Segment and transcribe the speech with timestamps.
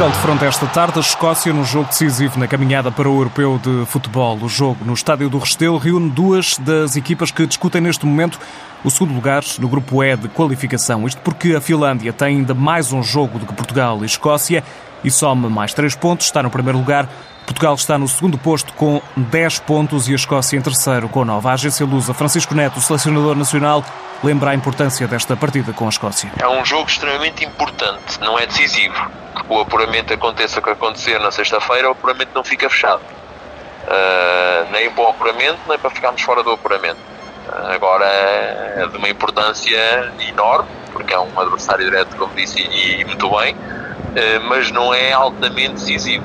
[0.00, 3.60] Portugal de fronte esta tarde, a Escócia num jogo decisivo na caminhada para o Europeu
[3.62, 4.38] de Futebol.
[4.40, 8.40] O jogo no Estádio do Restelo reúne duas das equipas que discutem neste momento
[8.82, 11.06] o segundo lugar no grupo E de qualificação.
[11.06, 14.64] Isto porque a Finlândia tem ainda mais um jogo do que Portugal e Escócia
[15.04, 17.06] e soma mais três pontos, está no primeiro lugar.
[17.44, 21.46] Portugal está no segundo posto com 10 pontos e a Escócia em terceiro com 9.
[21.46, 23.84] A agência Lusa, Francisco Neto, selecionador nacional,
[24.22, 26.30] lembra a importância desta partida com a Escócia.
[26.38, 29.10] É um jogo extremamente importante, não é decisivo.
[29.48, 33.00] O apuramento aconteça o que acontecer na sexta-feira, o apuramento não fica fechado.
[33.00, 37.00] Uh, nem para o apuramento, nem para ficarmos fora do apuramento.
[37.48, 43.00] Uh, agora é de uma importância enorme, porque é um adversário direto, como disse, e,
[43.00, 46.24] e muito bem, uh, mas não é altamente decisivo.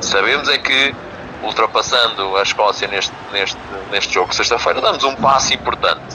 [0.00, 0.94] sabemos é que
[1.42, 3.58] ultrapassando a Escócia neste, neste,
[3.90, 6.13] neste jogo sexta-feira, damos um passo importante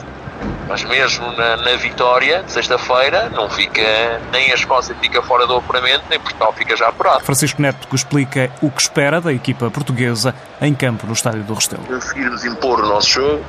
[0.70, 3.81] mas mesmo na, na vitória, sexta-feira, não fica,
[4.31, 7.26] nem a Escócia fica fora do apuramento, nem Portugal fica já apurado.
[7.26, 11.56] Francisco Neto que explica o que espera da equipa portuguesa em campo no Estádio do
[11.56, 11.81] Restelo.
[11.84, 13.44] Conseguirmos impor o nosso jogo,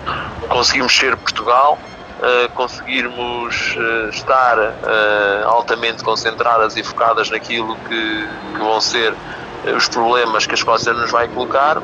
[0.49, 1.79] conseguimos ser Portugal,
[2.21, 9.15] Uh, conseguirmos uh, estar uh, altamente concentradas e focadas naquilo que, que vão ser
[9.75, 11.81] os problemas que a Escócia nos vai colocar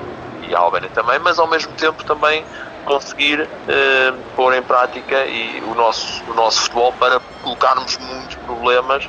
[0.46, 2.44] e a Albânia também, mas ao mesmo tempo também
[2.86, 9.06] conseguir uh, pôr em prática e o nosso, o nosso futebol para colocarmos muitos problemas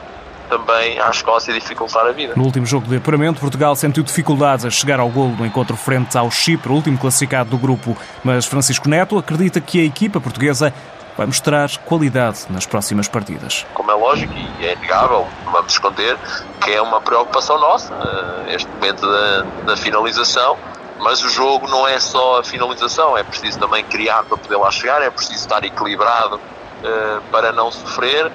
[0.50, 2.34] também à Escócia e dificultar a vida.
[2.36, 6.17] No último jogo de apuramento, Portugal sentiu dificuldades a chegar ao golo no encontro frente
[6.17, 10.73] ao Chipre, último classificado do grupo, mas Francisco Neto acredita que a equipa portuguesa
[11.17, 13.66] vai mostrar qualidade nas próximas partidas.
[13.73, 16.16] Como é lógico e é inegável, não vamos esconder
[16.64, 17.94] que é uma preocupação nossa,
[18.47, 20.56] eh, este momento da, da finalização,
[21.00, 24.72] mas o jogo não é só a finalização, é preciso também criar para poder lá
[24.72, 28.31] chegar, é preciso estar equilibrado uh, para não sofrer, uh,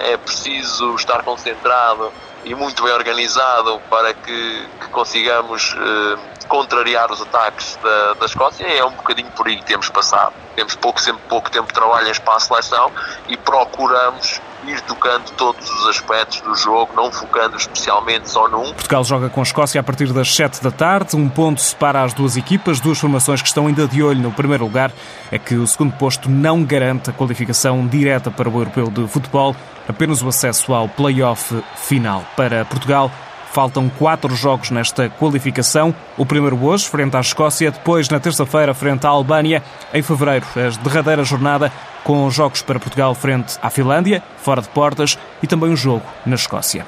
[0.00, 2.12] é preciso estar concentrado
[2.44, 6.18] e muito bem organizado para que, que consigamos uh,
[6.48, 8.64] contrariar os ataques da, da Escócia.
[8.66, 10.32] É um bocadinho por aí que temos passado.
[10.56, 12.90] Temos pouco, sempre pouco tempo de trabalho em espaço de seleção
[13.28, 18.72] e procuramos ir tocando todos os aspectos do jogo, não focando especialmente só num.
[18.72, 21.16] Portugal joga com a Escócia a partir das 7 da tarde.
[21.16, 24.64] Um ponto separa as duas equipas, duas formações que estão ainda de olho no primeiro
[24.64, 24.90] lugar.
[25.30, 29.54] É que o segundo posto não garante a qualificação direta para o Europeu de Futebol,
[29.88, 32.24] apenas o acesso ao play-off final.
[32.36, 33.10] Para Portugal,
[33.52, 35.94] Faltam quatro jogos nesta qualificação.
[36.16, 39.62] O primeiro hoje, frente à Escócia, depois na terça-feira, frente à Albânia.
[39.92, 41.72] Em fevereiro, a derradeira jornada
[42.04, 46.36] com jogos para Portugal frente à Finlândia, fora de portas, e também um jogo na
[46.36, 46.86] Escócia.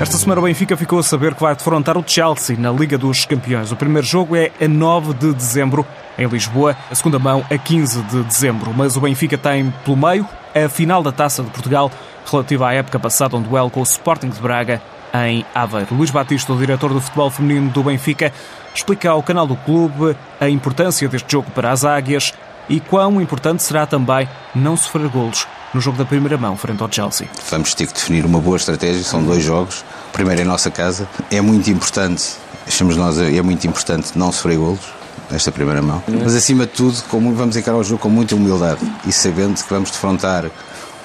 [0.00, 3.24] Esta semana o Benfica ficou a saber que vai defrontar o Chelsea na Liga dos
[3.24, 3.70] Campeões.
[3.70, 5.86] O primeiro jogo é a 9 de dezembro
[6.18, 8.72] em Lisboa, a segunda mão a 15 de dezembro.
[8.76, 11.90] Mas o Benfica tem pelo meio a final da Taça de Portugal
[12.30, 14.80] relativa à época passada, um duelo com o Sporting de Braga
[15.12, 15.94] em Aveiro.
[15.94, 18.32] Luís Batista, o diretor do futebol feminino do Benfica,
[18.74, 22.32] explica ao canal do clube a importância deste jogo para as Águias
[22.68, 26.90] e quão importante será também não sofrer golos no jogo da primeira mão frente ao
[26.90, 27.28] Chelsea.
[27.50, 29.84] Vamos ter que definir uma boa estratégia, são dois jogos.
[30.08, 31.08] O primeiro em nossa casa.
[31.30, 32.36] É muito importante,
[32.66, 36.02] achamos nós, é muito importante não sofrer golos nesta primeira mão.
[36.08, 39.70] Mas acima de tudo, como vamos encarar o jogo com muita humildade e sabendo que
[39.70, 40.50] vamos defrontar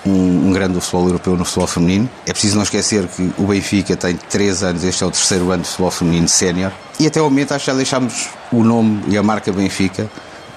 [0.06, 2.10] um, um, grande do futebol europeu no futebol feminino.
[2.26, 5.64] É preciso não esquecer que o Benfica tem 3 anos, este é o terceiro ano
[5.64, 9.18] de futebol feminino sénior, e até o momento acho que já deixámos o nome e
[9.18, 10.10] a marca Benfica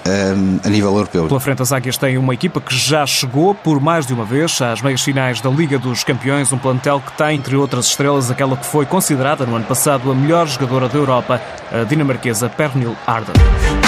[0.07, 1.27] um, a nível europeu.
[1.27, 4.61] Pela frente, as Águias têm uma equipa que já chegou por mais de uma vez
[4.61, 8.57] às meias finais da Liga dos Campeões, um plantel que tem, entre outras estrelas, aquela
[8.57, 11.41] que foi considerada no ano passado a melhor jogadora da Europa,
[11.71, 13.82] a dinamarquesa Pernil Arden.